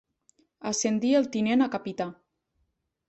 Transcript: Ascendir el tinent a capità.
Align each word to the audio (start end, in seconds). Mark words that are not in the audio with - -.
Ascendir 0.69 1.11
el 1.19 1.29
tinent 1.37 1.67
a 1.67 1.71
capità. 1.77 2.09